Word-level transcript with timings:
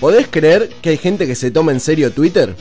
¿Podés 0.00 0.28
creer 0.28 0.68
que 0.80 0.90
hay 0.90 0.96
gente 0.96 1.26
que 1.26 1.34
se 1.34 1.50
toma 1.50 1.72
en 1.72 1.80
serio 1.80 2.12
Twitter? 2.12 2.54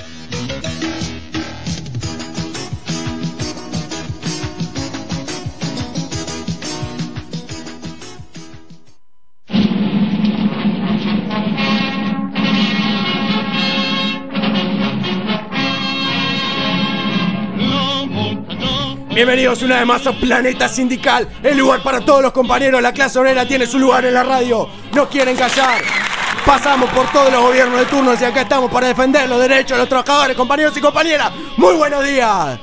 Bienvenidos 19.13 19.61
una 19.61 19.77
vez 19.77 19.85
más 19.85 20.07
a 20.07 20.13
Planeta 20.13 20.69
Sindical, 20.69 21.27
el 21.43 21.57
lugar 21.57 21.83
para 21.83 22.01
todos 22.01 22.21
los 22.21 22.31
compañeros. 22.31 22.81
La 22.81 22.93
clase 22.93 23.19
obrera 23.19 23.47
tiene 23.47 23.67
su 23.67 23.77
lugar 23.77 24.05
en 24.05 24.15
la 24.15 24.23
radio. 24.23 24.69
No 24.93 25.07
quieren 25.07 25.35
callar. 25.35 26.06
Pasamos 26.47 26.89
por 26.91 27.05
todos 27.11 27.29
los 27.31 27.41
gobiernos 27.41 27.77
de 27.79 27.85
turno 27.87 28.13
y 28.19 28.23
acá 28.23 28.41
estamos 28.41 28.71
para 28.71 28.87
defender 28.87 29.27
los 29.27 29.37
derechos 29.39 29.71
de 29.71 29.79
los 29.79 29.89
trabajadores, 29.89 30.35
compañeros 30.37 30.75
y 30.77 30.81
compañeras. 30.81 31.29
Muy 31.57 31.75
buenos 31.75 32.03
días. 32.05 32.57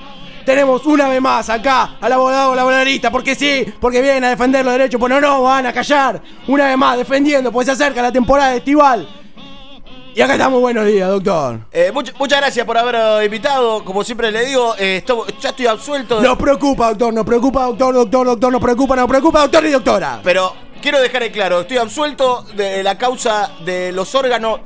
Tenemos 0.46 0.86
una 0.86 1.08
vez 1.08 1.20
más 1.20 1.50
acá 1.50 1.96
al 2.00 2.12
abogado 2.12 2.54
laboralista, 2.54 3.10
porque 3.10 3.34
sí, 3.34 3.62
porque 3.80 4.00
vienen 4.00 4.24
a 4.24 4.30
defender 4.30 4.64
los 4.64 4.72
derechos, 4.72 4.98
pues 4.98 5.12
no 5.20 5.42
van 5.42 5.66
a 5.66 5.72
callar. 5.74 6.20
Una 6.48 6.66
vez 6.68 6.78
más 6.78 6.96
defendiendo, 6.96 7.52
pues 7.52 7.66
se 7.66 7.72
acerca 7.72 8.00
la 8.00 8.10
temporada 8.10 8.54
estival. 8.54 9.06
Y 10.16 10.20
acá 10.22 10.34
estamos, 10.34 10.60
buenos 10.60 10.86
días, 10.86 11.08
doctor. 11.08 11.58
Eh, 11.72 11.90
much- 11.92 12.12
muchas 12.18 12.40
gracias 12.40 12.64
por 12.64 12.78
haber 12.78 12.94
eh, 12.94 13.24
invitado. 13.26 13.84
Como 13.84 14.02
siempre 14.04 14.30
le 14.32 14.46
digo, 14.46 14.74
eh, 14.78 14.98
esto- 14.98 15.26
ya 15.40 15.50
estoy 15.50 15.66
absuelto. 15.66 16.20
Nos 16.22 16.38
preocupa, 16.38 16.88
doctor, 16.90 17.12
nos 17.12 17.24
preocupa, 17.26 17.64
doctor, 17.64 17.94
doctor, 17.94 18.26
doctor, 18.26 18.52
nos 18.52 18.60
preocupa, 18.62 18.96
nos 18.96 19.08
preocupa, 19.08 19.40
doctor 19.40 19.66
y 19.66 19.70
doctora. 19.70 20.20
Pero 20.22 20.52
quiero 20.84 21.00
dejar 21.00 21.22
en 21.22 21.32
claro, 21.32 21.62
estoy 21.62 21.78
absuelto 21.78 22.44
de 22.54 22.82
la 22.82 22.98
causa 22.98 23.50
de 23.64 23.90
los 23.90 24.14
órganos. 24.14 24.60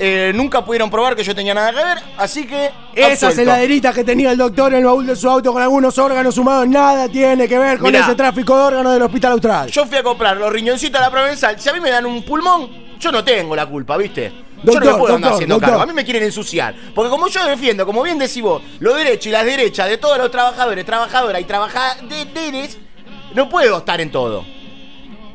Eh, 0.00 0.32
nunca 0.34 0.64
pudieron 0.64 0.90
probar 0.90 1.14
que 1.14 1.22
yo 1.22 1.32
tenía 1.32 1.54
nada 1.54 1.70
que 1.70 1.76
ver, 1.76 1.98
así 2.18 2.44
que. 2.44 2.72
Esas 2.92 3.38
heladeritas 3.38 3.94
que 3.94 4.02
tenía 4.02 4.32
el 4.32 4.38
doctor 4.38 4.72
en 4.72 4.80
el 4.80 4.86
baúl 4.86 5.06
de 5.06 5.14
su 5.14 5.30
auto 5.30 5.52
con 5.52 5.62
algunos 5.62 5.96
órganos 5.96 6.36
humanos, 6.38 6.66
nada 6.66 7.08
tiene 7.08 7.46
que 7.46 7.56
ver 7.56 7.78
con 7.78 7.92
Mirá. 7.92 8.04
ese 8.04 8.16
tráfico 8.16 8.56
de 8.56 8.62
órganos 8.64 8.94
del 8.94 9.02
Hospital 9.02 9.32
Austral. 9.32 9.70
Yo 9.70 9.86
fui 9.86 9.96
a 9.96 10.02
comprar 10.02 10.36
los 10.38 10.52
riñoncitos 10.52 11.00
a 11.00 11.04
la 11.04 11.10
Provenzal. 11.12 11.60
Si 11.60 11.68
a 11.68 11.72
mí 11.72 11.78
me 11.78 11.90
dan 11.90 12.04
un 12.04 12.24
pulmón, 12.24 12.68
yo 12.98 13.12
no 13.12 13.22
tengo 13.22 13.54
la 13.54 13.66
culpa, 13.66 13.96
¿viste? 13.96 14.32
yo 14.64 14.80
no 14.80 14.92
me 14.92 14.98
puedo 14.98 15.14
andar 15.14 15.34
haciendo 15.34 15.54
doctor. 15.54 15.70
cargo. 15.70 15.82
A 15.84 15.86
mí 15.86 15.92
me 15.92 16.04
quieren 16.04 16.24
ensuciar. 16.24 16.74
Porque 16.94 17.10
como 17.10 17.28
yo 17.28 17.46
defiendo, 17.46 17.86
como 17.86 18.02
bien 18.02 18.18
decís 18.18 18.42
vos, 18.42 18.60
los 18.80 18.96
derechos 18.96 19.26
y 19.26 19.30
las 19.30 19.44
derechas 19.44 19.88
de 19.88 19.98
todos 19.98 20.18
los 20.18 20.32
trabajadores, 20.32 20.84
trabajadoras 20.84 21.40
y 21.40 21.44
trabajadores, 21.44 22.78
no 23.34 23.48
puedo 23.48 23.78
estar 23.78 24.00
en 24.00 24.10
todo. 24.10 24.44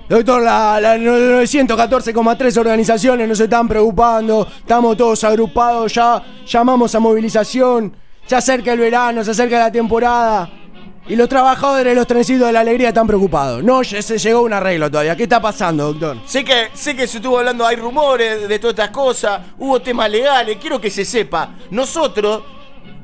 Doctor, 0.07 0.43
la, 0.43 0.79
la 0.79 0.97
914,3 0.97 2.57
organizaciones 2.57 3.27
nos 3.27 3.39
están 3.39 3.67
preocupando, 3.67 4.47
estamos 4.59 4.95
todos 4.95 5.23
agrupados 5.23 5.95
ya, 5.95 6.21
llamamos 6.45 6.93
a 6.93 6.99
movilización, 6.99 7.91
se 8.23 8.35
acerca 8.35 8.73
el 8.73 8.79
verano, 8.79 9.23
se 9.23 9.31
acerca 9.31 9.57
la 9.57 9.71
temporada. 9.71 10.47
Y 11.07 11.15
los 11.15 11.27
trabajadores 11.27 11.85
de 11.85 11.95
los 11.95 12.05
trencitos 12.05 12.45
de 12.45 12.53
la 12.53 12.59
alegría 12.59 12.89
están 12.89 13.07
preocupados. 13.07 13.63
No 13.63 13.83
se 13.83 14.17
llegó 14.17 14.41
un 14.41 14.53
arreglo 14.53 14.89
todavía. 14.89 15.15
¿Qué 15.15 15.23
está 15.23 15.39
pasando, 15.39 15.93
doctor? 15.93 16.17
Sé 16.25 16.43
que, 16.43 16.69
sé 16.73 16.95
que 16.95 17.07
se 17.07 17.17
estuvo 17.17 17.39
hablando, 17.39 17.65
hay 17.65 17.75
rumores 17.75 18.47
de 18.47 18.59
todas 18.59 18.73
estas 18.73 18.89
cosas, 18.89 19.41
hubo 19.57 19.81
temas 19.81 20.09
legales, 20.11 20.57
quiero 20.61 20.79
que 20.79 20.91
se 20.91 21.03
sepa, 21.03 21.55
nosotros, 21.71 22.43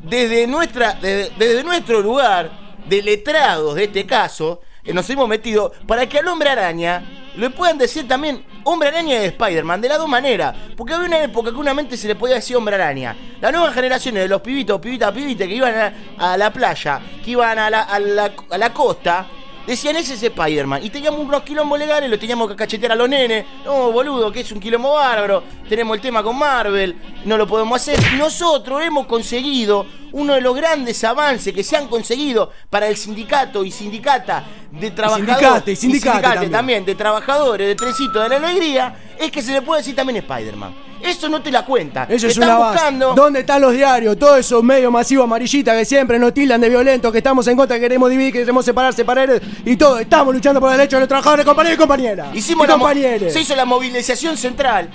desde, 0.04 0.46
nuestra, 0.46 0.94
desde, 0.94 1.32
desde 1.36 1.64
nuestro 1.64 2.00
lugar 2.00 2.52
de 2.88 3.02
letrados 3.02 3.74
de 3.76 3.86
este 3.86 4.06
caso, 4.06 4.62
nos 4.86 5.10
hemos 5.10 5.28
metido 5.28 5.72
para 5.88 6.08
que 6.08 6.20
al 6.20 6.28
hombre 6.28 6.50
araña 6.50 7.04
le 7.36 7.50
puedan 7.50 7.78
decir 7.78 8.08
también 8.08 8.44
hombre 8.64 8.90
araña 8.90 9.20
de 9.20 9.28
Spider-Man, 9.28 9.82
de 9.82 9.90
las 9.90 9.98
dos 9.98 10.10
maneras, 10.10 10.56
porque 10.76 10.94
había 10.94 11.08
una 11.08 11.24
época 11.24 11.52
que 11.52 11.58
una 11.58 11.74
mente 11.74 11.98
se 11.98 12.08
le 12.08 12.16
podía 12.16 12.36
decir 12.36 12.56
hombre 12.56 12.76
araña. 12.76 13.16
Las 13.40 13.52
nuevas 13.52 13.74
generaciones 13.74 14.24
de 14.24 14.30
los 14.30 14.42
pibitos, 14.42 14.80
pibitas, 14.80 15.12
pibitas 15.12 15.48
que 15.48 15.56
iban 15.56 15.94
a, 16.18 16.38
la 16.38 16.52
playa, 16.52 17.00
que 17.24 17.32
iban 17.32 17.58
a 17.58 17.70
la, 17.70 18.74
costa, 18.74 19.28
Decían, 19.66 19.96
ese 19.96 20.16
es 20.16 20.24
Spider-Man. 20.24 20.84
Y 20.84 20.90
teníamos 20.90 21.20
unos 21.20 21.44
quilombos 21.44 21.78
legales, 21.78 22.10
lo 22.10 22.18
teníamos 22.18 22.50
que 22.50 22.56
cachetear 22.56 22.94
a 22.94 22.96
los 22.96 23.08
nenes. 23.08 23.46
No, 23.64 23.92
boludo, 23.92 24.32
que 24.32 24.40
es 24.40 24.52
un 24.52 24.60
quilombo 24.60 24.96
bárbaro. 24.96 25.44
Tenemos 25.70 25.96
el 25.96 26.02
tema 26.02 26.24
con 26.24 26.36
Marvel, 26.36 26.96
no 27.26 27.38
lo 27.38 27.46
podemos 27.46 27.80
hacer. 27.80 28.00
Nosotros 28.18 28.82
hemos 28.84 29.06
conseguido 29.06 29.86
uno 30.14 30.34
de 30.34 30.42
los 30.42 30.56
grandes 30.56 31.04
avances 31.04 31.54
que 31.54 31.64
se 31.64 31.78
han 31.78 31.88
conseguido 31.88 32.52
para 32.70 32.88
el 32.88 32.98
sindicato 32.98 33.64
y 33.64 33.72
sindicata 33.72 34.44
de 34.72 34.92
trabajadores. 34.92 35.36
sindicate, 35.38 35.72
y 35.72 35.76
sindicate 35.76 36.50
también. 36.50 36.86
de 36.86 36.96
trabajadores 36.96 37.68
de 37.68 37.76
Trencito 37.76 38.20
de 38.22 38.30
la 38.30 38.38
Alegría, 38.38 38.96
es 39.20 39.32
que 39.32 39.42
se 39.42 39.52
le 39.52 39.62
puede 39.62 39.82
decir 39.82 39.96
también 39.96 40.18
Spider-Man. 40.18 40.92
Eso 41.02 41.30
no 41.30 41.42
te 41.42 41.52
la 41.52 41.66
cuenta. 41.66 42.04
Eso 42.08 42.28
es 42.28 42.38
Están 42.38 42.56
una 42.58 42.70
buscando. 42.70 43.14
¿Dónde 43.14 43.40
están 43.40 43.62
los 43.62 43.74
diarios? 43.74 44.18
Todos 44.20 44.40
esos 44.40 44.64
medios 44.64 44.92
masivos 44.92 45.24
amarillistas 45.24 45.76
que 45.76 45.86
siempre 45.86 46.20
nos 46.20 46.34
tildan 46.34 46.62
de 46.62 46.70
violentos, 46.70 47.12
que 47.12 47.18
estamos 47.18 47.48
en 47.48 47.58
contra, 47.58 47.78
que 47.78 47.82
queremos 47.82 48.10
dividir, 48.10 48.32
que 48.32 48.40
queremos 48.40 48.64
separar, 48.64 48.94
separar 48.94 49.42
y 49.66 49.76
todo. 49.76 50.00
Estamos 50.00 50.34
luchando 50.34 50.60
por 50.60 50.70
los 50.70 50.78
derechos 50.78 50.98
de 50.98 51.02
los 51.02 51.08
trabajadores, 51.08 51.46
compañeros 51.46 51.76
y 51.76 51.80
compañeras. 51.80 52.36
Hicimos 52.36 52.66
y 52.66 52.68
la 52.68 52.74
compañeros. 52.76 53.34
se 53.34 53.42
hizo 53.42 53.56
la 53.56 53.66
movilización 53.66 54.38
central. 54.38 54.90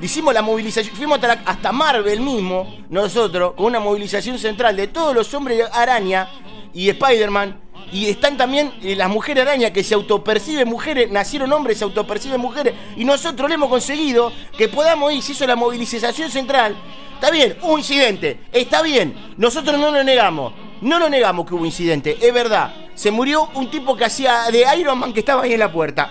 Hicimos 0.00 0.32
la 0.32 0.40
movilización, 0.40 0.96
fuimos 0.96 1.22
hasta, 1.22 1.42
hasta 1.44 1.72
Marvel 1.72 2.20
mismo, 2.20 2.78
nosotros, 2.88 3.52
con 3.54 3.66
una 3.66 3.80
movilización 3.80 4.38
central 4.38 4.74
de 4.74 4.86
todos 4.86 5.14
los 5.14 5.32
hombres 5.34 5.62
araña 5.72 6.28
y 6.72 6.88
Spider-Man. 6.88 7.60
Y 7.92 8.06
están 8.06 8.36
también 8.36 8.72
eh, 8.82 8.94
las 8.96 9.08
mujeres 9.10 9.44
araña 9.44 9.72
que 9.72 9.82
se 9.82 9.94
autoperciben 9.94 10.68
mujeres, 10.68 11.10
nacieron 11.10 11.52
hombres, 11.52 11.78
se 11.78 11.84
autoperciben 11.84 12.40
mujeres. 12.40 12.74
Y 12.96 13.04
nosotros 13.04 13.48
le 13.48 13.56
hemos 13.56 13.68
conseguido 13.68 14.32
que 14.56 14.68
podamos 14.68 15.12
ir, 15.12 15.22
se 15.22 15.32
hizo 15.32 15.46
la 15.46 15.56
movilización 15.56 16.30
central. 16.30 16.76
Está 17.14 17.30
bien, 17.30 17.58
hubo 17.60 17.76
incidente, 17.76 18.40
está 18.52 18.80
bien, 18.80 19.34
nosotros 19.36 19.78
no 19.78 19.90
lo 19.90 20.02
negamos. 20.02 20.54
No 20.80 20.98
lo 20.98 21.10
negamos 21.10 21.46
que 21.46 21.54
hubo 21.54 21.66
incidente, 21.66 22.16
es 22.22 22.32
verdad. 22.32 22.74
Se 22.94 23.10
murió 23.10 23.50
un 23.54 23.70
tipo 23.70 23.96
que 23.96 24.06
hacía 24.06 24.44
de 24.50 24.64
Iron 24.78 24.98
Man 24.98 25.12
que 25.12 25.20
estaba 25.20 25.42
ahí 25.42 25.52
en 25.52 25.60
la 25.60 25.70
puerta. 25.70 26.10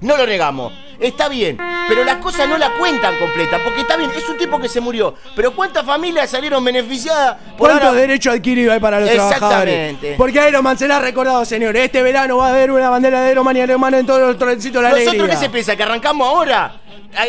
No 0.00 0.16
lo 0.16 0.26
negamos. 0.26 0.72
Está 1.00 1.28
bien, 1.28 1.56
pero 1.88 2.04
las 2.04 2.16
cosas 2.16 2.46
no 2.46 2.58
la 2.58 2.70
cuentan 2.78 3.16
completa, 3.18 3.58
porque 3.64 3.80
está 3.80 3.96
bien, 3.96 4.10
es 4.14 4.28
un 4.28 4.36
tipo 4.36 4.60
que 4.60 4.68
se 4.68 4.80
murió, 4.80 5.14
pero 5.34 5.52
¿cuántas 5.56 5.84
familias 5.86 6.28
salieron 6.28 6.62
beneficiadas 6.62 7.36
por 7.56 7.68
¿Cuántos 7.70 7.88
ahora? 7.88 8.00
derechos 8.02 8.34
adquiridos 8.34 8.74
hay 8.74 8.80
para 8.80 9.00
los 9.00 9.10
trabajadores? 9.10 9.74
Exactamente. 9.74 10.14
Porque 10.18 10.46
Iron 10.48 10.62
Man 10.62 10.76
se 10.76 10.86
la 10.86 10.98
ha 10.98 11.00
recordado, 11.00 11.42
señores. 11.46 11.84
Este 11.84 12.02
verano 12.02 12.36
va 12.36 12.48
a 12.48 12.50
haber 12.50 12.70
una 12.70 12.90
bandera 12.90 13.22
de 13.22 13.32
Iron 13.32 13.44
Man 13.46 13.56
y 13.56 13.60
Iron 13.60 13.80
Man 13.80 13.94
en 13.94 14.04
todos 14.04 14.20
los 14.20 14.36
trencitos 14.38 14.82
de 14.82 14.82
la 14.82 14.90
¿Nosotros 14.90 15.14
alegría. 15.14 15.34
qué 15.34 15.40
se 15.40 15.50
piensa? 15.50 15.74
¿Que 15.76 15.82
arrancamos 15.84 16.28
ahora? 16.28 16.80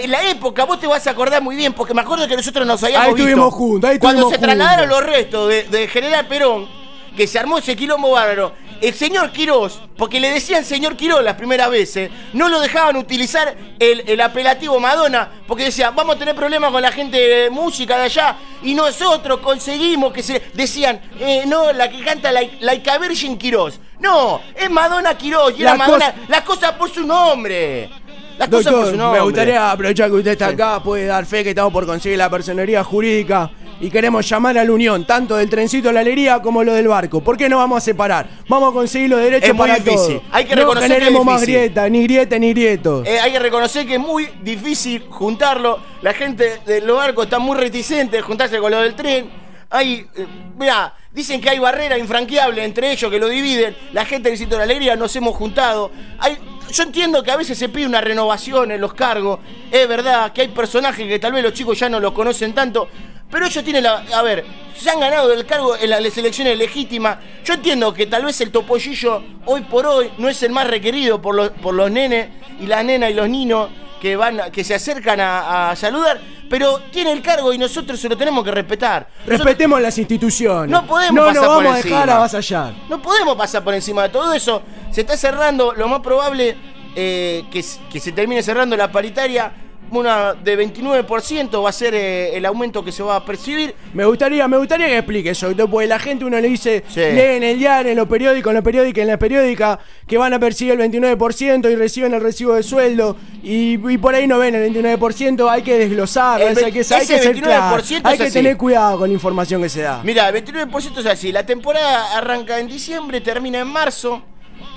En 0.04 0.12
la 0.12 0.22
época, 0.30 0.66
vos 0.66 0.80
te 0.80 0.86
vas 0.88 1.08
a 1.08 1.12
acordar 1.12 1.42
muy 1.42 1.56
bien, 1.56 1.72
porque 1.74 1.94
me 1.94 2.02
acuerdo 2.02 2.28
que 2.28 2.36
nosotros 2.36 2.68
nos 2.68 2.84
habíamos 2.84 3.08
Ahí 3.08 3.14
visto. 3.14 3.28
estuvimos 3.30 3.54
juntos, 3.54 3.90
ahí 3.90 3.98
Cuando 4.00 4.28
se 4.30 4.36
estuvimos 4.36 4.58
trasladaron 4.58 4.90
los 4.90 5.04
restos 5.04 5.48
de, 5.48 5.64
de 5.64 5.88
General 5.88 6.28
Perón, 6.28 6.68
que 7.16 7.26
se 7.26 7.40
armó 7.40 7.58
ese 7.58 7.76
quilombo 7.76 8.12
bárbaro, 8.12 8.54
el 8.82 8.94
señor 8.94 9.32
Quirós, 9.32 9.80
porque 9.96 10.20
le 10.20 10.30
decían 10.32 10.66
señor 10.66 10.96
Quirós 10.96 11.24
las 11.24 11.36
primeras 11.36 11.70
veces, 11.70 12.10
no 12.34 12.50
lo 12.50 12.60
dejaban 12.60 12.96
utilizar 12.98 13.56
el, 13.80 14.04
el 14.08 14.20
apelativo 14.22 14.80
Madonna, 14.80 15.30
porque 15.48 15.66
decían, 15.66 15.96
vamos 15.96 16.16
a 16.16 16.20
tener 16.20 16.36
problemas 16.36 16.72
con 16.72 16.82
la 16.82 16.92
gente 16.92 17.18
de 17.18 17.50
música 17.50 17.98
de 17.98 18.04
allá, 18.06 18.36
y 18.64 18.74
nosotros 18.74 19.40
conseguimos 19.40 20.12
que 20.14 20.24
se... 20.24 20.42
Decían, 20.54 21.00
eh, 21.20 21.44
no, 21.48 21.72
la 21.72 21.90
que 21.90 22.04
canta 22.04 22.32
la, 22.32 22.42
Laika 22.60 22.98
Virgin 22.98 23.38
Quirós. 23.38 23.80
No, 24.00 24.42
es 24.56 24.70
Madonna 24.70 25.16
Quirós, 25.16 25.54
y 25.58 25.64
La 25.64 25.70
era 25.72 25.78
Madonna... 25.78 26.06
cosa- 26.12 26.26
Las 26.28 26.42
cosas 26.42 26.72
por 26.74 26.90
su 26.90 27.06
nombre. 27.06 27.90
Las 28.38 28.50
cosas 28.50 28.74
por 28.74 28.90
su 28.90 28.98
nombre. 28.98 29.20
me 29.20 29.26
gustaría 29.26 29.72
aprovechar 29.72 30.10
que 30.10 30.16
usted 30.16 30.32
está 30.32 30.48
acá, 30.48 30.82
puede 30.82 31.06
dar 31.06 31.26
fe 31.28 31.44
que 31.44 31.50
estamos 31.50 31.72
por 31.72 31.86
conseguir 31.86 32.18
la 32.18 32.30
personería 32.30 32.84
jurídica 32.84 33.52
y 33.82 33.90
queremos 33.90 34.28
llamar 34.30 34.58
a 34.58 34.64
la 34.64 34.72
unión, 34.72 35.06
tanto 35.06 35.36
del 35.36 35.50
trencito 35.50 35.88
de 35.88 35.94
la 35.96 36.02
alegría 36.02 36.40
como 36.42 36.64
lo 36.64 36.74
del 36.74 36.88
barco. 36.88 37.22
¿Por 37.22 37.36
qué 37.36 37.50
no 37.50 37.58
vamos 37.58 37.80
a 37.80 37.82
separar? 37.82 38.30
Vamos 38.48 38.72
a 38.72 38.74
conseguir 38.74 39.10
los 39.10 39.20
derechos 39.20 39.50
Es 39.50 39.56
muy 39.56 39.68
para 39.68 39.80
difícil. 39.80 40.18
todos. 40.20 40.22
Hay 40.32 40.46
que 40.46 40.56
no 40.56 40.62
reconocer 40.62 41.00
que 41.00 41.08
es 41.08 41.26
más 41.26 41.42
grieta, 41.42 41.90
ni 41.90 42.04
grieta 42.04 42.38
ni 42.40 42.50
grietos. 42.54 43.08
Eh, 43.08 43.20
hay 43.20 43.32
que 43.32 43.40
reconocer 43.40 43.88
que 43.88 43.96
es 43.96 44.00
muy 44.00 44.30
difícil 44.44 45.04
juntarlo. 45.10 45.80
La 46.04 46.14
gente 46.14 46.60
de 46.66 46.82
los 46.82 46.96
barcos 46.96 47.26
está 47.26 47.40
muy 47.40 47.58
reticente 47.58 48.18
de 48.18 48.22
juntarse 48.22 48.60
con 48.60 48.72
lo 48.72 48.82
del 48.82 48.94
tren. 48.94 49.30
Hay, 49.72 50.06
eh, 50.16 50.28
mirá, 50.60 50.94
dicen 51.12 51.42
que 51.42 51.50
hay 51.50 51.58
barrera 51.58 51.98
infranqueable 51.98 52.64
entre 52.64 52.92
ellos 52.92 53.10
que 53.10 53.18
lo 53.18 53.28
dividen. 53.30 53.76
La 53.94 54.06
gente 54.06 54.30
del 54.30 54.38
sitio 54.38 54.52
de 54.52 54.58
la 54.60 54.64
alegría 54.66 54.96
nos 54.96 55.16
hemos 55.16 55.36
juntado. 55.36 55.90
Hay, 56.20 56.38
yo 56.72 56.84
entiendo 56.84 57.24
que 57.24 57.32
a 57.32 57.36
veces 57.36 57.58
se 57.58 57.70
pide 57.70 57.86
una 57.88 58.02
renovación 58.02 58.72
en 58.72 58.80
los 58.80 58.94
cargos. 58.94 59.40
Es 59.72 59.88
verdad 59.88 60.32
que 60.34 60.42
hay 60.42 60.48
personajes 60.50 61.08
que 61.08 61.20
tal 61.20 61.34
vez 61.34 61.44
los 61.44 61.54
chicos 61.54 61.80
ya 61.80 61.90
no 61.90 62.00
los 62.00 62.12
conocen 62.12 62.54
tanto. 62.54 62.88
Pero 63.32 63.46
ellos 63.46 63.64
tienen 63.64 63.84
la. 63.84 64.04
A 64.14 64.22
ver, 64.22 64.46
se 64.78 64.90
han 64.90 65.00
ganado 65.00 65.32
el 65.32 65.46
cargo 65.46 65.76
en 65.78 65.90
las 65.90 66.18
elecciones 66.18 66.58
legítimas. 66.58 67.18
Yo 67.46 67.54
entiendo 67.54 67.94
que 67.94 68.06
tal 68.08 68.26
vez 68.26 68.40
el 68.42 68.52
topollillo 68.52 69.24
hoy 69.46 69.62
por 69.62 69.86
hoy 69.86 70.12
no 70.18 70.28
es 70.28 70.44
el 70.44 70.52
más 70.52 70.68
requerido 70.68 71.22
por 71.22 71.36
los, 71.36 71.50
por 71.52 71.74
los 71.74 71.90
nenes 71.90 72.28
y 72.60 72.66
las 72.68 72.84
nenas 72.84 73.12
y 73.12 73.14
los 73.14 73.30
niños 73.30 73.70
que 74.02 74.16
van 74.16 74.40
a- 74.42 74.50
que 74.50 74.64
se 74.64 74.74
acercan 74.74 75.20
a, 75.20 75.70
a 75.70 75.76
saludar, 75.76 76.20
pero 76.50 76.80
tiene 76.92 77.12
el 77.12 77.22
cargo 77.22 77.54
y 77.54 77.58
nosotros 77.60 78.00
se 78.00 78.10
lo 78.10 78.18
tenemos 78.18 78.44
que 78.44 78.50
respetar. 78.52 79.08
Nosotros 79.20 79.40
Respetemos 79.46 79.80
las 79.80 79.96
instituciones. 80.00 80.70
No 80.72 80.86
podemos 80.88 81.14
No 81.16 81.26
pasar 81.28 81.42
por 81.46 81.50
vamos 81.64 81.74
a 81.74 81.78
encima. 81.78 81.96
dejar 82.00 82.10
avasallar. 82.10 82.74
no 82.90 83.02
podemos 83.02 83.36
pasar 83.36 83.64
por 83.64 83.74
encima 83.76 84.02
de 84.04 84.10
todo 84.10 84.34
eso. 84.34 84.64
Se 84.92 85.02
está 85.02 85.16
cerrando, 85.16 85.74
lo 85.74 85.88
más 85.88 86.00
probable 86.00 86.58
eh, 86.96 87.46
que, 87.52 87.64
que 87.92 88.00
se 88.00 88.12
termine 88.12 88.42
cerrando 88.42 88.76
la 88.76 88.92
paritaria 88.92 89.52
una 90.00 90.34
de 90.34 90.58
29% 90.58 91.64
va 91.64 91.70
a 91.70 91.72
ser 91.74 91.94
eh, 91.94 92.36
el 92.38 92.46
aumento 92.46 92.84
que 92.84 92.92
se 92.92 93.04
va 93.04 93.18
a 93.18 93.26
percibir. 93.26 93.74
Me 93.94 94.06
gustaría, 94.06 94.48
me 94.48 94.58
gustaría 94.58 94.88
que 94.88 94.98
explique 94.98 95.32
eso, 95.32 95.52
porque 95.70 95.88
la 95.88 96.00
gente 96.00 96.26
uno 96.26 96.40
le 96.40 96.48
dice, 96.48 96.84
Sí. 96.88 97.00
lee 97.00 97.36
en 97.38 97.44
el 97.44 97.60
diario, 97.60 97.92
en 97.92 97.98
los 97.98 98.08
periódicos, 98.08 98.50
en 98.52 98.56
los 98.56 98.64
periódicos, 98.64 99.02
en 99.02 99.08
la 99.08 99.18
periódica, 99.18 99.80
que 100.08 100.18
van 100.18 100.34
a 100.34 100.40
percibir 100.40 100.74
el 100.80 100.92
29% 100.92 101.70
y 101.72 101.76
reciben 101.76 102.14
el 102.14 102.22
recibo 102.22 102.54
de 102.54 102.64
sueldo, 102.64 103.18
y, 103.44 103.74
y 103.92 103.98
por 103.98 104.16
ahí 104.16 104.28
no 104.28 104.40
ven 104.40 104.56
el 104.56 104.74
29%, 104.74 105.50
hay 105.50 105.62
que 105.62 105.78
desglosar, 105.78 106.42
El 106.42 106.48
hay 106.50 106.56
que, 106.56 106.64
hay 106.66 106.72
que 106.72 106.80
ese 106.80 107.20
ser 107.20 107.36
29% 107.36 107.42
claro, 107.42 107.84
hay 108.04 108.18
que 108.18 108.32
tener 108.32 108.58
cuidado 108.58 109.00
con 109.00 109.10
la 109.10 109.14
información 109.14 109.62
que 109.62 109.70
se 109.70 109.82
da. 109.82 110.02
Mira, 110.04 110.30
el 110.30 110.36
29% 110.46 111.00
es 111.00 111.06
así. 111.06 111.32
La 111.32 111.46
temporada 111.46 112.18
arranca 112.18 112.60
en 112.60 112.68
diciembre, 112.68 113.22
termina 113.22 113.60
en 113.60 113.68
marzo. 113.68 114.22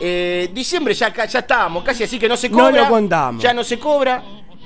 Eh, 0.01 0.51
diciembre 0.53 0.93
ya, 0.95 1.13
ya 1.27 1.39
estábamos, 1.39 1.85
casi 1.85 2.03
así 2.05 2.19
que 2.19 2.29
no 2.29 2.37
se 2.37 2.49
No 2.49 2.59
cobra. 2.59 2.83
lo 2.83 2.89
contamos. 2.89 3.43
Ya 3.43 3.53
no 3.55 3.63
se 3.63 3.79
cobra. 3.79 4.23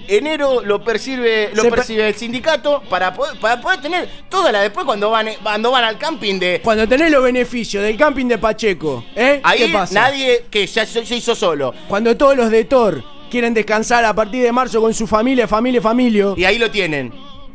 Enero 0.09 0.63
lo 0.65 0.83
percibe, 0.83 1.51
lo 1.55 1.63
Se 1.63 1.69
per- 1.69 1.79
percibe 1.79 2.09
el 2.09 2.15
sindicato 2.15 2.83
para 2.89 3.13
poder, 3.13 3.39
para 3.39 3.61
poder 3.61 3.81
tener 3.81 4.09
toda 4.29 4.51
la 4.51 4.63
después 4.63 4.87
cuando 4.87 5.11
van, 5.11 5.29
cuando 5.43 5.71
van 5.71 5.85
al 5.85 5.99
camping 5.99 6.39
de. 6.39 6.61
Cuando 6.65 6.89
tenés 6.89 7.11
los 7.11 7.23
beneficios 7.23 7.83
del 7.83 7.97
camping 7.97 8.27
de 8.27 8.39
Pacheco, 8.39 9.05
¿eh? 9.15 9.41
Ahí 9.43 9.67
¿Qué 9.67 9.69
pasa? 9.73 9.95
nadie 9.95 10.47
que 10.51 10.67
ya 10.67 10.87
se 10.87 11.05
se 11.05 11.17
hizo 11.17 11.35
solo. 11.35 11.75
Cuando 11.89 12.17
todos 12.17 12.37
los 12.37 12.51
de 12.51 12.65
Thor 12.65 13.05
quieren 13.31 13.53
descansar 13.53 14.05
a 14.07 14.15
partir 14.15 14.43
de 14.43 14.51
marzo 14.51 14.81
con 14.81 14.95
su 14.95 15.07
familia, 15.07 15.47
familia, 15.47 15.83
familia. 15.83 16.33
Y 16.37 16.45
ahí 16.45 16.59
lo 16.59 16.71
tienen. 16.71 17.13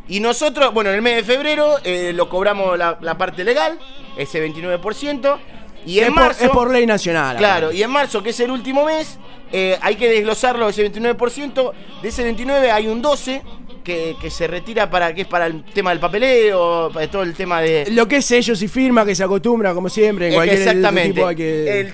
Y 0.08 0.20
nosotros, 0.20 0.74
bueno, 0.74 0.90
en 0.92 0.98
el 0.98 1.02
mes 1.02 1.16
de 1.16 1.24
febrero 1.24 1.78
eh, 1.84 2.12
lo 2.14 2.30
cobramos 2.30 2.78
la, 2.78 2.98
la 3.02 3.18
parte 3.18 3.44
legal, 3.44 3.80
ese 4.18 4.46
29%. 4.48 5.38
Y 5.86 6.00
en 6.00 6.04
es, 6.06 6.10
por, 6.12 6.20
marzo. 6.20 6.44
es 6.46 6.50
por 6.52 6.72
ley 6.72 6.86
nacional. 6.86 7.36
Claro, 7.38 7.72
y 7.72 7.84
en 7.84 7.90
marzo, 7.90 8.22
que 8.24 8.30
es 8.30 8.40
el 8.40 8.52
último 8.52 8.86
mes, 8.86 9.18
eh, 9.54 9.78
hay 9.82 9.96
que 9.96 10.10
desglosarlo 10.10 10.68
ese 10.68 10.92
29%. 10.92 11.72
De 12.02 12.10
ese 12.10 12.24
29 12.24 12.72
hay 12.72 12.88
un 12.88 13.02
12 13.02 13.42
que, 13.84 14.16
que 14.22 14.30
se 14.30 14.48
retira 14.48 14.90
para 14.90 15.14
que 15.14 15.22
es 15.22 15.28
para 15.28 15.46
el 15.46 15.64
tema 15.66 15.92
del 15.92 16.00
papeleo, 16.00 16.90
para 16.94 17.10
todo 17.10 17.22
el 17.24 17.34
tema 17.36 17.62
de. 17.62 17.86
Lo 17.92 18.08
que 18.08 18.18
es 18.18 18.26
sellos 18.26 18.62
y 18.62 18.68
firma 18.68 19.06
que 19.06 19.14
se 19.14 19.24
acostumbra, 19.24 19.74
como 19.74 19.90
siempre, 19.90 20.28
en 20.28 20.32
Eh, 20.34 20.36
cualquier 20.36 20.60
Exactamente. 20.60 21.14
tipo 21.14 21.28
que... 21.36 21.80
El 21.82 21.94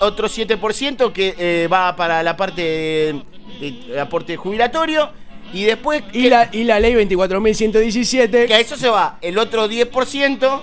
otro 0.00 0.28
7% 0.28 1.12
que 1.12 1.34
eh, 1.38 1.68
va 1.72 1.94
para 1.94 2.22
la 2.22 2.36
parte 2.36 2.62
de, 2.62 3.22
de 3.88 4.00
aporte 4.00 4.36
jubilatorio. 4.36 5.10
Y 5.52 5.62
después. 5.62 6.02
Y 6.12 6.22
que- 6.24 6.30
la, 6.30 6.48
y 6.50 6.64
la 6.64 6.80
ley 6.80 6.94
24.117, 6.94 8.46
que 8.46 8.54
a 8.54 8.58
eso 8.60 8.76
se 8.76 8.88
va 8.88 9.18
el 9.22 9.38
otro 9.38 9.68
10%. 9.68 10.60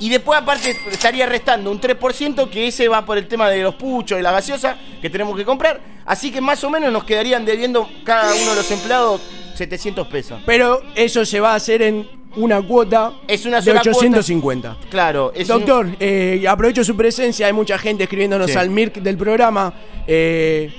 Y 0.00 0.08
después 0.08 0.38
aparte 0.40 0.76
estaría 0.90 1.26
restando 1.26 1.70
un 1.70 1.80
3% 1.80 2.48
que 2.50 2.66
ese 2.68 2.88
va 2.88 3.04
por 3.04 3.18
el 3.18 3.28
tema 3.28 3.48
de 3.50 3.62
los 3.62 3.74
puchos 3.74 4.18
y 4.18 4.22
la 4.22 4.32
gaseosa 4.32 4.76
que 5.00 5.10
tenemos 5.10 5.36
que 5.36 5.44
comprar. 5.44 5.80
Así 6.06 6.32
que 6.32 6.40
más 6.40 6.64
o 6.64 6.70
menos 6.70 6.90
nos 6.92 7.04
quedarían 7.04 7.44
debiendo 7.44 7.88
cada 8.02 8.34
uno 8.34 8.50
de 8.50 8.56
los 8.56 8.70
empleados 8.70 9.20
700 9.54 10.06
pesos. 10.08 10.40
pero 10.46 10.80
eso 10.94 11.24
se 11.26 11.38
va 11.38 11.52
a 11.52 11.56
hacer 11.56 11.82
en 11.82 12.08
una 12.36 12.62
cuota 12.62 13.12
Es 13.28 13.44
una 13.44 13.56
de 13.60 13.64
sola 13.64 13.80
850. 13.80 14.76
Claro, 14.88 15.32
es 15.34 15.50
un- 15.50 15.58
Doctor, 15.58 15.88
eh, 16.00 16.44
aprovecho 16.48 16.82
su 16.82 16.96
presencia, 16.96 17.46
hay 17.46 17.52
mucha 17.52 17.76
gente 17.76 18.04
escribiéndonos 18.04 18.50
Sí. 18.50 18.56
al 18.56 18.70
MIRC 18.70 18.96
del 19.02 19.16
programa. 19.18 19.72
eh, 20.06 20.72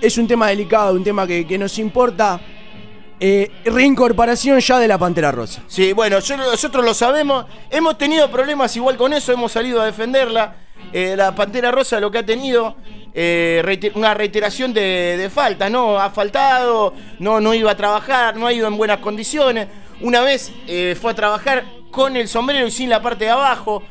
es 0.00 0.16
un 0.16 0.28
tema 0.28 0.46
delicado, 0.48 0.94
un 0.94 1.02
tema 1.02 1.26
que, 1.26 1.44
que 1.46 1.58
nos 1.58 1.76
importa. 1.80 2.40
Eh, 3.20 3.50
reincorporación 3.64 4.60
ya 4.60 4.78
de 4.78 4.86
la 4.86 4.96
Pantera 4.96 5.32
Rosa. 5.32 5.62
Sí, 5.66 5.92
bueno, 5.92 6.18
nosotros 6.18 6.84
lo 6.84 6.94
sabemos. 6.94 7.46
Hemos 7.70 7.98
tenido 7.98 8.30
problemas 8.30 8.76
igual 8.76 8.96
con 8.96 9.12
eso, 9.12 9.32
hemos 9.32 9.50
salido 9.50 9.80
a 9.80 9.86
defenderla. 9.86 10.54
Eh, 10.92 11.14
la 11.16 11.34
Pantera 11.34 11.72
Rosa 11.72 11.98
lo 11.98 12.10
que 12.10 12.18
ha 12.18 12.26
tenido, 12.26 12.76
eh, 13.12 13.90
una 13.94 14.14
reiteración 14.14 14.72
de, 14.72 15.16
de 15.18 15.30
faltas, 15.30 15.68
¿no? 15.70 15.98
Ha 15.98 16.10
faltado, 16.10 16.94
no, 17.18 17.40
no 17.40 17.54
iba 17.54 17.72
a 17.72 17.76
trabajar, 17.76 18.36
no 18.36 18.46
ha 18.46 18.52
ido 18.52 18.68
en 18.68 18.76
buenas 18.76 18.98
condiciones. 18.98 19.66
Una 20.00 20.20
vez 20.20 20.52
eh, 20.68 20.96
fue 21.00 21.10
a 21.10 21.14
trabajar 21.14 21.64
con 21.90 22.16
el 22.16 22.28
sombrero 22.28 22.68
y 22.68 22.70
sin 22.70 22.88
la 22.88 23.02
parte 23.02 23.24
de 23.24 23.30
abajo. 23.30 23.82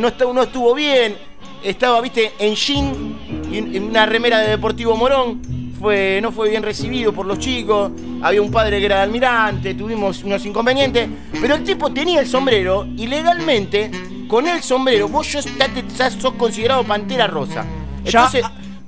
no, 0.00 0.08
estuvo, 0.08 0.32
no 0.32 0.42
estuvo 0.42 0.74
bien. 0.74 1.16
Estaba, 1.62 2.00
viste, 2.00 2.32
en 2.38 2.54
jean 2.54 3.18
y 3.50 3.58
en 3.58 3.84
una 3.84 4.06
remera 4.06 4.38
de 4.38 4.50
Deportivo 4.50 4.96
Morón 4.96 5.63
fue, 5.78 6.20
no 6.22 6.32
fue 6.32 6.50
bien 6.50 6.62
recibido 6.62 7.12
por 7.12 7.26
los 7.26 7.38
chicos, 7.38 7.90
había 8.22 8.40
un 8.40 8.50
padre 8.50 8.78
que 8.80 8.86
era 8.86 9.02
almirante, 9.02 9.74
tuvimos 9.74 10.22
unos 10.24 10.44
inconvenientes, 10.46 11.08
pero 11.40 11.54
el 11.56 11.64
tipo 11.64 11.92
tenía 11.92 12.20
el 12.20 12.26
sombrero 12.26 12.86
y 12.96 13.06
legalmente, 13.06 13.90
con 14.28 14.46
el 14.46 14.62
sombrero, 14.62 15.08
vos 15.08 15.30
ya, 15.32 16.10
sos 16.10 16.34
considerado 16.34 16.84
pantera 16.84 17.26
rosa. 17.26 17.64
Entonces, 18.04 18.44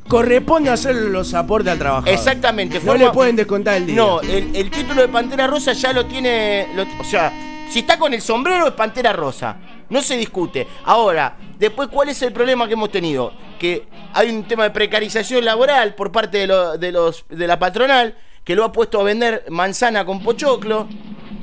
corresponde 0.09 0.71
hacer 0.71 0.95
los 0.95 1.35
aportes 1.35 1.73
al 1.73 1.79
trabajador. 1.79 2.09
exactamente. 2.15 2.79
No 2.79 2.85
forma- 2.87 3.05
le 3.05 3.11
pueden 3.11 3.37
descontar 3.37 3.77
el 3.77 3.87
día. 3.87 3.97
No, 3.97 4.21
el, 4.21 4.55
el 4.55 4.71
título 4.71 5.03
de 5.03 5.09
pantera 5.09 5.47
rosa 5.47 5.73
ya 5.73 5.93
lo 5.93 6.07
tiene, 6.07 6.69
lo- 6.75 6.87
o 7.01 7.05
sea, 7.05 7.33
si 7.71 7.81
está 7.81 7.99
con 7.99 8.15
el 8.15 8.21
sombrero 8.23 8.69
es 8.69 8.73
pantera 8.75 9.13
rosa. 9.13 9.57
No 9.89 10.03
se 10.03 10.17
discute. 10.17 10.67
Ahora, 10.85 11.37
después, 11.59 11.89
¿cuál 11.89 12.09
es 12.09 12.21
el 12.23 12.33
problema 12.33 12.67
que 12.67 12.73
hemos 12.73 12.91
tenido? 12.91 13.33
Que 13.59 13.87
hay 14.15 14.31
un 14.31 14.45
tema 14.45 14.65
de 14.65 14.71
precarización 14.71 15.45
laboral 15.45 15.95
por 15.95 16.13
parte 16.13 16.39
de, 16.39 16.47
lo- 16.47 16.77
de 16.79 16.93
los, 16.93 17.25
de 17.29 17.47
la 17.47 17.59
patronal 17.59 18.15
que 18.45 18.55
lo 18.55 18.65
ha 18.65 18.71
puesto 18.73 19.01
a 19.01 19.05
vender 19.05 19.45
manzana 19.49 20.05
con 20.05 20.23
pochoclo. 20.23 20.87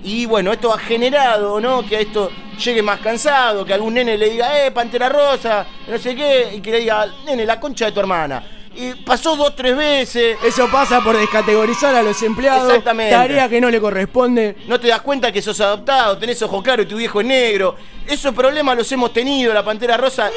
Y 0.04 0.26
bueno, 0.26 0.52
esto 0.52 0.74
ha 0.74 0.78
generado, 0.78 1.60
¿no? 1.62 1.86
Que 1.88 1.98
a 1.98 2.00
esto 2.00 2.30
llegue 2.64 2.82
más 2.82 3.00
cansado, 3.00 3.66
que 3.66 3.74
algún 3.74 3.94
nene 3.94 4.18
le 4.18 4.30
diga, 4.30 4.66
eh, 4.66 4.72
pantera 4.72 5.08
rosa, 5.10 5.66
no 5.88 5.98
sé 5.98 6.16
qué, 6.16 6.50
y 6.56 6.62
que 6.62 6.72
le 6.72 6.80
diga, 6.80 7.08
nene, 7.26 7.46
la 7.46 7.60
concha 7.60 7.86
de 7.86 7.92
tu 7.94 8.00
hermana. 8.02 8.63
Y 8.76 8.94
pasó 9.04 9.36
dos, 9.36 9.56
tres 9.56 9.76
veces. 9.78 10.38
Eso 10.44 10.68
pasa 10.72 11.02
por 11.04 11.16
descategorizar 11.18 11.94
a 11.96 12.02
los 12.02 12.22
empleados. 12.24 12.70
Exactamente. 12.70 13.14
Tarea 13.14 13.48
que 13.48 13.62
no 13.62 13.70
le 13.70 13.80
corresponde. 13.80 14.56
No 14.68 14.80
te 14.80 14.88
das 14.88 15.02
cuenta 15.02 15.32
que 15.32 15.42
sos 15.42 15.60
adoptado, 15.62 16.18
tenés 16.18 16.42
ojo 16.42 16.62
claro 16.64 16.82
y 16.82 16.86
tu 16.88 16.98
viejo 16.98 17.22
es 17.22 17.28
negro. 17.28 17.76
Esos 18.08 18.34
problemas 18.34 18.76
los 18.78 18.92
hemos 18.92 19.14
tenido, 19.14 19.54
la 19.54 19.64
Pantera 19.64 19.96
Rosa, 19.96 20.28
eh, 20.30 20.32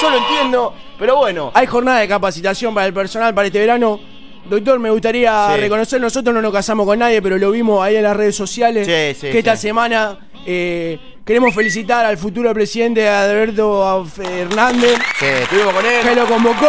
yo 0.00 0.10
lo 0.10 0.16
entiendo, 0.16 0.74
pero 0.98 1.16
bueno. 1.16 1.50
Hay 1.54 1.66
jornada 1.66 2.00
de 2.00 2.08
capacitación 2.08 2.74
para 2.74 2.86
el 2.86 2.94
personal 2.94 3.34
para 3.34 3.46
este 3.46 3.60
verano. 3.60 4.00
Doctor, 4.46 4.78
me 4.78 4.90
gustaría 4.90 5.52
Sí. 5.54 5.60
reconocer, 5.60 6.00
nosotros 6.00 6.34
no 6.34 6.42
nos 6.42 6.52
casamos 6.52 6.86
con 6.86 6.98
nadie, 6.98 7.22
pero 7.22 7.38
lo 7.38 7.50
vimos 7.50 7.82
ahí 7.84 7.96
en 7.96 8.02
las 8.02 8.16
redes 8.16 8.34
sociales, 8.36 8.86
Sí, 8.86 9.18
sí, 9.18 9.30
que 9.32 9.38
esta 9.38 9.56
semana 9.56 10.18
eh, 10.44 10.98
queremos 11.24 11.54
felicitar 11.54 12.04
al 12.04 12.18
futuro 12.18 12.52
presidente 12.52 13.08
Alberto 13.08 14.04
Fernández, 14.12 14.98
Sí, 15.18 15.24
estuvimos 15.26 15.72
con 15.72 15.82
que 15.82 16.00
él. 16.10 16.16
lo 16.16 16.26
convocó, 16.26 16.66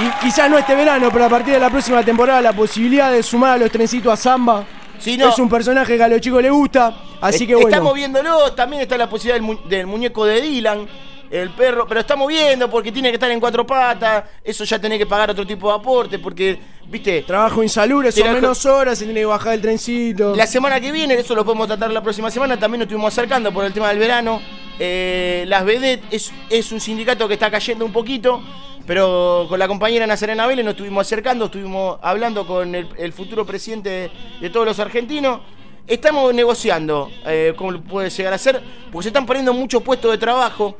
y 0.00 0.24
quizás 0.24 0.48
no 0.50 0.58
este 0.58 0.74
verano, 0.74 1.08
pero 1.12 1.26
a 1.26 1.28
partir 1.28 1.54
de 1.54 1.60
la 1.60 1.70
próxima 1.70 2.02
temporada, 2.04 2.40
la 2.40 2.52
posibilidad 2.52 3.10
de 3.12 3.22
sumar 3.22 3.52
a 3.54 3.58
los 3.58 3.70
trencitos 3.70 4.12
a 4.12 4.16
Samba. 4.16 4.64
Sí, 4.98 5.16
no. 5.16 5.28
Es 5.30 5.38
un 5.38 5.48
personaje 5.48 5.96
que 5.96 6.02
a 6.02 6.08
los 6.08 6.20
chicos 6.20 6.42
les 6.42 6.52
gusta, 6.52 6.94
así 7.20 7.46
que 7.46 7.54
bueno. 7.54 7.68
Estamos 7.68 7.94
viéndolo, 7.94 8.52
también 8.52 8.82
está 8.82 8.98
la 8.98 9.08
posibilidad 9.08 9.34
del, 9.36 9.42
mu- 9.42 9.68
del 9.68 9.86
muñeco 9.86 10.26
de 10.26 10.40
Dylan, 10.42 10.86
el 11.30 11.50
perro, 11.50 11.86
pero 11.86 12.00
estamos 12.00 12.28
viendo 12.28 12.68
porque 12.68 12.92
tiene 12.92 13.08
que 13.08 13.14
estar 13.14 13.30
en 13.30 13.40
cuatro 13.40 13.66
patas, 13.66 14.24
eso 14.44 14.64
ya 14.64 14.78
tenés 14.78 14.98
que 14.98 15.06
pagar 15.06 15.30
otro 15.30 15.46
tipo 15.46 15.70
de 15.70 15.78
aporte, 15.78 16.18
porque, 16.18 16.58
viste, 16.88 17.22
Trabajo 17.22 17.62
insalubre, 17.62 18.12
son 18.12 18.32
menos 18.32 18.66
horas, 18.66 18.98
se 18.98 19.04
tiene 19.04 19.20
que 19.20 19.26
bajar 19.26 19.54
el 19.54 19.60
trencito. 19.62 20.34
La 20.36 20.46
semana 20.46 20.78
que 20.80 20.92
viene, 20.92 21.14
eso 21.14 21.34
lo 21.34 21.44
podemos 21.44 21.66
tratar 21.66 21.90
la 21.92 22.02
próxima 22.02 22.30
semana, 22.30 22.58
también 22.58 22.80
nos 22.80 22.86
estuvimos 22.86 23.12
acercando 23.16 23.52
por 23.52 23.64
el 23.64 23.72
tema 23.72 23.88
del 23.88 23.98
verano. 23.98 24.42
Eh, 24.78 25.44
las 25.46 25.64
Vedet 25.64 26.02
es, 26.10 26.32
es 26.50 26.72
un 26.72 26.80
sindicato 26.80 27.26
que 27.28 27.34
está 27.34 27.50
cayendo 27.50 27.84
un 27.86 27.92
poquito, 27.92 28.42
pero 28.90 29.46
con 29.48 29.56
la 29.60 29.68
compañera 29.68 30.04
Nazarena 30.04 30.48
Vélez 30.48 30.64
nos 30.64 30.72
estuvimos 30.72 31.06
acercando, 31.06 31.44
estuvimos 31.44 32.00
hablando 32.02 32.44
con 32.44 32.74
el, 32.74 33.12
futuro 33.12 33.46
presidente 33.46 34.10
de, 34.40 34.50
todos 34.50 34.66
los 34.66 34.80
argentinos. 34.80 35.42
Estamos 35.86 36.34
negociando 36.34 37.08
eh, 37.24 37.54
cómo 37.56 37.80
puede 37.82 38.10
llegar 38.10 38.32
a 38.32 38.38
ser, 38.38 38.60
porque 38.90 39.04
se 39.04 39.08
están 39.10 39.26
poniendo 39.26 39.54
muchos 39.54 39.80
puestos 39.84 40.10
de 40.10 40.18
trabajo. 40.18 40.76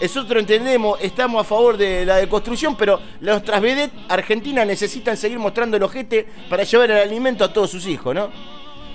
Nosotros 0.00 0.40
entendemos, 0.40 0.98
estamos 1.02 1.38
a 1.42 1.44
favor 1.44 1.76
de 1.76 2.06
la 2.06 2.16
deconstrucción, 2.16 2.76
pero 2.76 2.98
nuestras 3.20 3.60
vedet 3.60 3.90
argentinas 4.08 4.66
necesitan 4.66 5.14
seguir 5.14 5.38
mostrando 5.38 5.76
el 5.76 5.82
ojete 5.82 6.26
para 6.48 6.62
llevar 6.62 6.92
el 6.92 6.96
alimento 6.96 7.44
a 7.44 7.52
todos 7.52 7.70
sus 7.70 7.86
hijos, 7.86 8.14
¿no? 8.14 8.53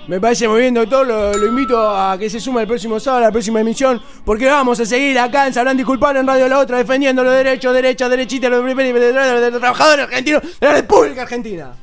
Me 0.10 0.20
parece 0.20 0.48
muy 0.48 0.62
bien, 0.62 0.74
doctor. 0.74 1.06
Lo, 1.06 1.46
invito 1.46 1.78
a 1.80 2.18
que 2.18 2.32
se 2.32 2.40
suma 2.40 2.62
el 2.62 2.68
próximo 2.68 3.00
sábado 3.00 3.26
a 3.26 3.28
la 3.28 3.32
próxima 3.32 3.62
emisión. 3.62 4.02
Porque 4.26 4.48
vamos 4.48 4.80
a 4.80 4.86
seguir 4.88 5.20
acá 5.20 5.46
en 5.46 5.54
Sabrán 5.54 5.78
Disculpar 5.78 6.18
en 6.18 6.26
Radio 6.26 6.48
La 6.48 6.58
Otra 6.58 6.80
defendiendo 6.80 7.24
los 7.24 7.32
derechos, 7.32 7.72
derechas, 7.76 8.10
derechitas, 8.10 8.50
los, 8.50 8.66
de 8.66 9.52
los 9.52 9.60
trabajadores 9.60 10.06
argentinos 10.06 10.42
de 10.60 10.68
la 10.68 10.74
República 10.74 11.22
Argentina. 11.22 11.74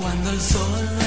Cuando 0.00 0.30
el 0.30 0.40
sol 0.40 1.01